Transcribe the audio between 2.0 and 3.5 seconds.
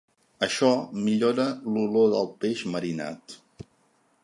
del peix marinat.